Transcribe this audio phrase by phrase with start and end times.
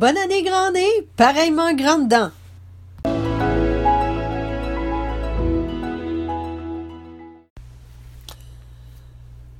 [0.00, 2.30] Bonne année, grand nez, pareillement grande dent.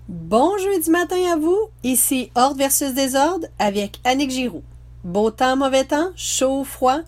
[0.08, 4.62] Bon jeudi matin à vous, ici Ordre versus Désordre avec Annick Giroux.
[5.04, 7.00] Beau temps, mauvais temps, chaud, froid,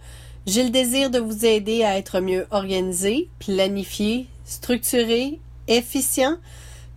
[0.46, 6.36] j'ai le désir de vous aider à être mieux organisé, planifié, structuré, efficient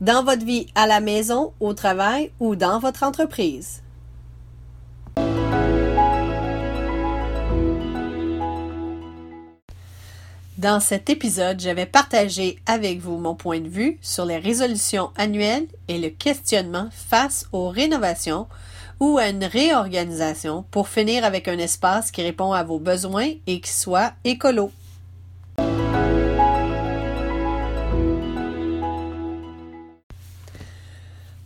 [0.02, 3.85] dans votre vie à la maison, au travail ou dans votre entreprise.
[10.66, 15.12] Dans cet épisode, je vais partager avec vous mon point de vue sur les résolutions
[15.16, 18.48] annuelles et le questionnement face aux rénovations
[19.00, 23.62] ou à une réorganisation pour finir avec un espace qui répond à vos besoins et
[23.62, 24.72] qui soit écolo.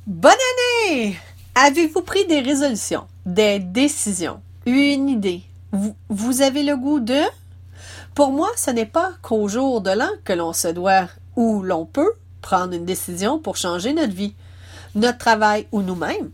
[0.08, 0.32] Bonne
[0.88, 1.18] année!
[1.56, 5.42] Avez-vous pris des résolutions, des décisions, une idée?
[5.74, 7.22] Vous, vous avez le goût de?
[8.16, 11.86] Pour moi, ce n'est pas qu'au jour de l'an que l'on se doit ou l'on
[11.86, 14.34] peut prendre une décision pour changer notre vie,
[14.96, 16.32] notre travail ou nous-mêmes.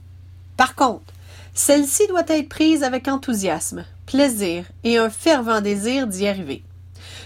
[0.57, 1.13] Par contre,
[1.53, 6.63] celle-ci doit être prise avec enthousiasme, plaisir et un fervent désir d'y arriver.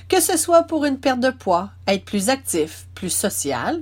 [0.07, 3.81] Que ce soit pour une perte de poids, être plus actif, plus social,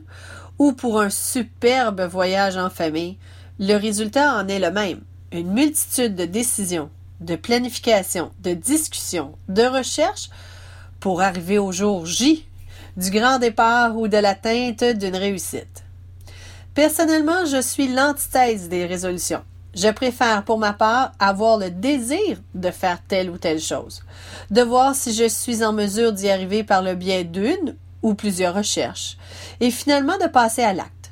[0.60, 3.18] ou pour un superbe voyage en famille,
[3.60, 5.02] le résultat en est le même.
[5.32, 6.90] Une multitude de décisions,
[7.22, 10.30] de planification, de discussions, de recherches
[11.00, 12.48] pour arriver au jour J
[12.98, 15.84] du grand départ ou de l'atteinte d'une réussite.
[16.74, 19.44] Personnellement, je suis l'antithèse des résolutions.
[19.76, 24.04] Je préfère pour ma part avoir le désir de faire telle ou telle chose,
[24.50, 28.56] de voir si je suis en mesure d'y arriver par le biais d'une ou plusieurs
[28.56, 29.18] recherches,
[29.60, 31.12] et finalement de passer à l'acte.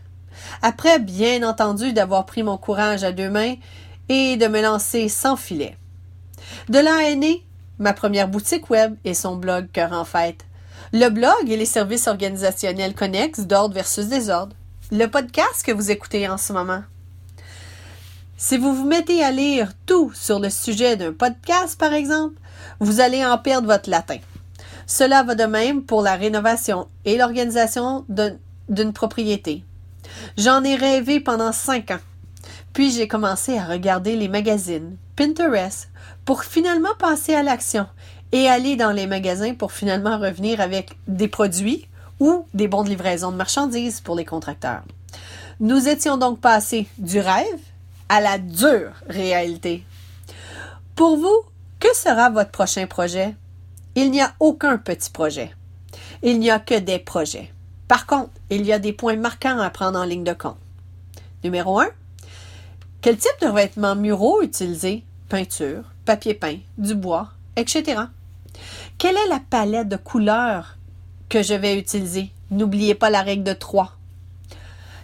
[0.64, 3.56] Après, bien entendu, d'avoir pris mon courage à deux mains
[4.10, 5.78] et de me lancer sans filet.
[6.70, 7.46] De là est née
[7.80, 10.46] ma première boutique web et son blog Cœur en fête.
[10.94, 14.56] Le blog et les services organisationnels connexes d'ordre versus désordre.
[14.92, 16.84] Le podcast que vous écoutez en ce moment.
[18.38, 22.36] Si vous vous mettez à lire tout sur le sujet d'un podcast, par exemple,
[22.80, 24.18] vous allez en perdre votre latin.
[24.88, 28.06] Cela va de même pour la rénovation et l'organisation
[28.70, 29.64] d'une propriété.
[30.38, 32.00] J'en ai rêvé pendant cinq ans.
[32.76, 35.90] Puis j'ai commencé à regarder les magazines, Pinterest,
[36.26, 37.88] pour finalement passer à l'action
[38.34, 41.88] et aller dans les magasins pour finalement revenir avec des produits
[42.20, 44.84] ou des bons de livraison de marchandises pour les contracteurs.
[45.62, 47.62] Nous étions donc passés du rêve
[48.10, 49.86] à la dure réalité.
[50.98, 51.44] Pour vous,
[51.80, 53.36] que sera votre prochain projet?
[53.96, 55.56] Il n'y a aucun petit projet.
[56.24, 57.54] Il n'y a que des projets.
[57.88, 60.58] Par contre, il y a des points marquants à prendre en ligne de compte.
[61.42, 61.88] Numéro 1.
[63.06, 65.04] Quel type de revêtements muraux utiliser?
[65.30, 68.02] Peinture, papier peint, du bois, etc.
[68.98, 70.80] Quelle est la palette de couleurs
[71.30, 72.32] que je vais utiliser?
[72.50, 73.92] N'oubliez pas la règle de 3.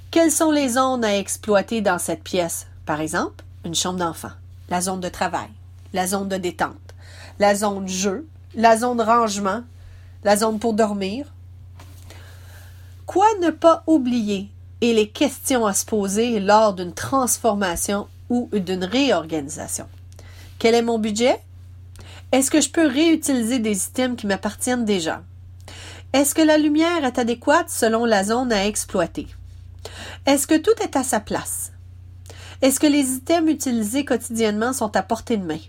[0.09, 2.65] Quelles sont les zones à exploiter dans cette pièce?
[2.87, 4.31] Par exemple, une chambre d'enfant,
[4.69, 5.49] la zone de travail,
[5.93, 6.95] la zone de détente,
[7.37, 9.61] la zone jeu, la zone rangement,
[10.23, 11.27] la zone pour dormir.
[13.05, 14.49] Quoi ne pas oublier
[14.81, 19.87] et les questions à se poser lors d'une transformation ou d'une réorganisation.
[20.59, 21.39] Quel est mon budget?
[22.31, 25.21] Est-ce que je peux réutiliser des items qui m'appartiennent déjà?
[26.13, 29.27] Est-ce que la lumière est adéquate selon la zone à exploiter?
[30.25, 31.71] Est-ce que tout est à sa place?
[32.61, 35.59] Est-ce que les items utilisés quotidiennement sont à portée de main?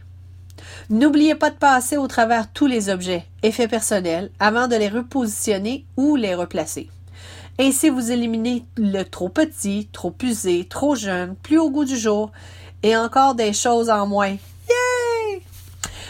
[0.90, 5.86] N'oubliez pas de passer au travers tous les objets, effets personnels, avant de les repositionner
[5.96, 6.90] ou les replacer.
[7.58, 12.32] Ainsi, vous éliminez le trop petit, trop usé, trop jeune, plus au goût du jour
[12.82, 14.36] et encore des choses en moins.
[14.68, 15.42] Yay!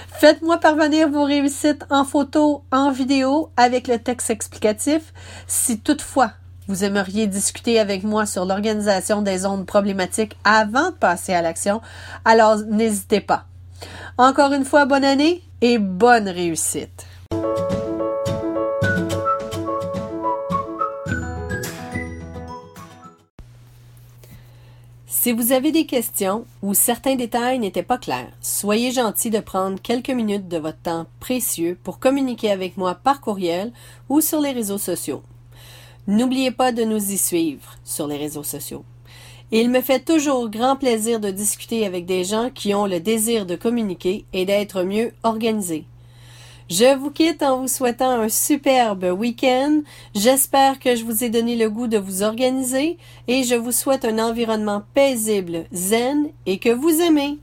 [0.08, 5.12] Faites-moi parvenir vos réussites en photo, en vidéo, avec le texte explicatif.
[5.46, 6.32] Si toutefois
[6.69, 11.81] vous aimeriez discuter avec moi sur l'organisation des zones problématiques avant de passer à l'action,
[12.25, 13.46] alors n'hésitez pas.
[14.17, 17.05] Encore une fois, bonne année et bonne réussite.
[25.14, 29.79] Si vous avez des questions ou certains détails n'étaient pas clairs, soyez gentil de prendre
[29.79, 33.73] quelques minutes de votre temps précieux pour communiquer avec moi par courriel
[34.09, 35.23] ou sur les réseaux sociaux.
[36.06, 38.87] N'oubliez pas de nous y suivre sur les réseaux sociaux.
[39.50, 43.44] Il me fait toujours grand plaisir de discuter avec des gens qui ont le désir
[43.44, 45.85] de communiquer et d'être mieux organisés.
[46.70, 49.82] Je vous quitte en vous souhaitant un superbe week-end.
[50.14, 52.99] J'espère que je vous ai donné le goût de vous organiser
[53.29, 57.38] et je vous souhaite un environnement paisible, zen et que vous aimez.